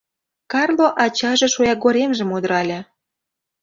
Карло 0.51 0.87
ачаже 1.03 1.47
шоягоремжым 1.53 2.29
удырале. 2.35 2.79